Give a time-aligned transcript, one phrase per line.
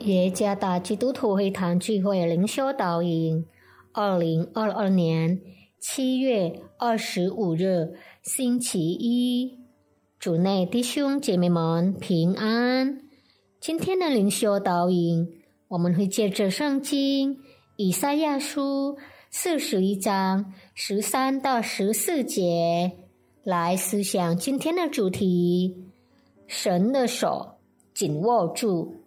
[0.00, 3.44] 耶加达基督徒会堂聚会灵修导引，
[3.92, 5.38] 二零二二年
[5.78, 7.92] 七月二十五日
[8.22, 9.58] 星期一，
[10.18, 13.02] 主内弟兄姐妹们平安。
[13.60, 15.28] 今天的灵修导引，
[15.68, 17.36] 我们会借着圣经
[17.76, 18.96] 以赛亚书
[19.30, 22.92] 四十一章十三到十四节
[23.44, 25.76] 来思想今天的主题：
[26.46, 27.56] 神的手
[27.92, 28.99] 紧握住。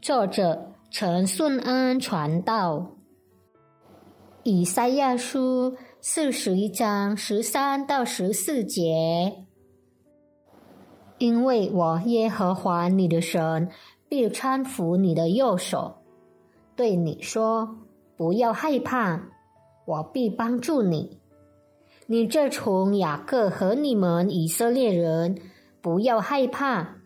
[0.00, 2.92] 作者陈顺安传道，
[4.44, 9.44] 以赛亚书四十一章十三到十四节，
[11.18, 13.68] 因为我耶和华你的神
[14.08, 15.98] 必搀扶你的右手，
[16.74, 17.76] 对你说：
[18.16, 19.28] 不要害怕，
[19.84, 21.20] 我必帮助你。
[22.06, 25.36] 你这从雅各和你们以色列人，
[25.82, 26.96] 不要害怕。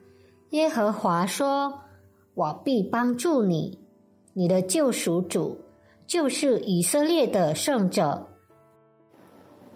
[0.50, 1.80] 耶和华说。
[2.34, 3.78] 我必帮助你，
[4.32, 5.56] 你的救赎主
[6.06, 8.26] 就是以色列的圣者。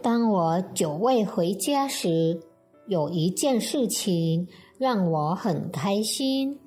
[0.03, 2.41] 当我久未回家时，
[2.87, 6.59] 有一件事情让我很开心，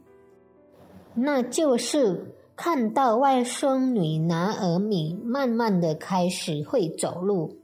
[1.13, 7.57] 那就是看到外甥女拿尔米慢慢的开始会走路，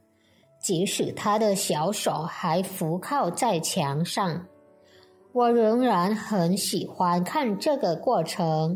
[0.61, 4.45] 即使她的小手还扶靠在墙上。
[5.37, 8.75] 我仍然很喜欢看这个过程，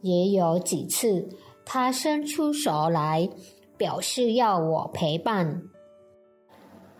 [0.00, 1.28] 也有几次
[1.66, 3.28] 他伸出手来
[3.76, 5.60] 表示要我陪伴。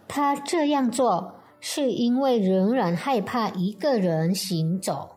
[0.07, 5.17] 他这样做是因为仍然害怕一个人行走，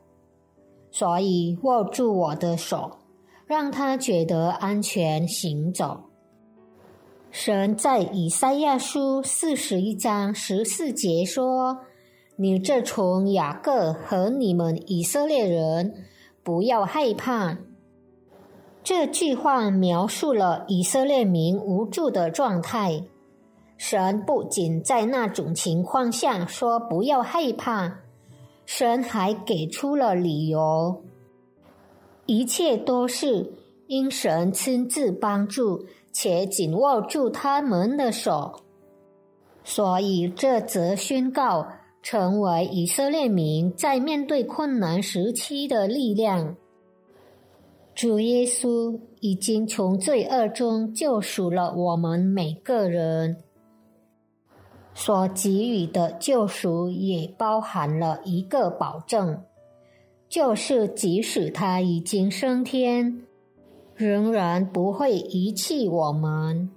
[0.90, 3.00] 所以握住我的手，
[3.46, 6.06] 让他觉得安全行走。
[7.32, 11.80] 神在以赛亚书四十一章十四节说。
[12.42, 15.94] 你这群雅各和你们以色列人，
[16.42, 17.60] 不要害怕。
[18.82, 23.04] 这句话描述了以色列民无助的状态。
[23.78, 28.00] 神不仅在那种情况下说不要害怕，
[28.66, 31.04] 神还给出了理由。
[32.26, 33.54] 一切都是
[33.86, 38.62] 因神亲自帮助且紧握住他们的手，
[39.64, 41.68] 所以这则宣告。
[42.02, 46.56] 成为以色列民在面对困难时期的力量。
[47.94, 53.38] 主耶稣已经从罪恶中救赎了我们每个人，
[54.94, 59.44] 所给予的救赎也包含了一个保证，
[60.28, 63.22] 就是即使他已经升天，
[63.94, 66.72] 仍然不会遗弃我们。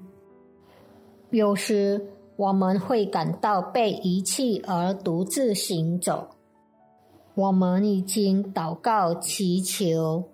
[1.30, 2.10] 有时。
[2.36, 6.28] 我们会感到被遗弃而独自行走。
[7.34, 10.24] 我们已经祷告祈求，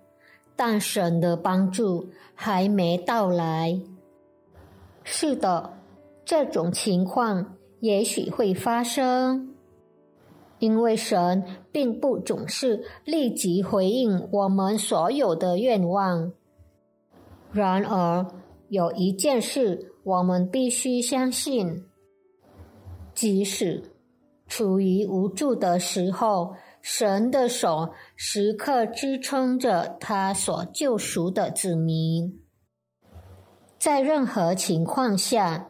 [0.55, 3.79] 但神的帮助还没到来。
[5.03, 5.73] 是的，
[6.23, 9.55] 这种情况也许会发生，
[10.59, 16.31] 因为神并不总是立即回应我们所有的愿望。
[17.51, 18.25] 然而，
[18.69, 21.83] 有一件事我们必须相信。
[23.21, 23.83] 即使
[24.47, 32.41] 处于无助的时候，神的手时刻支撑着他所救赎的子民。
[33.77, 35.69] 在任何情况下，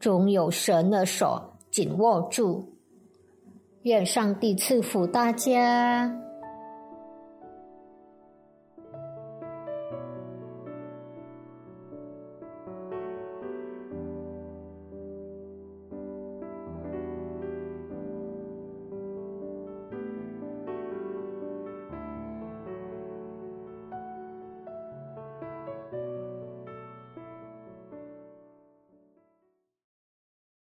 [0.00, 2.74] 总有神的手紧握住。
[3.82, 6.12] 愿上帝赐福大家。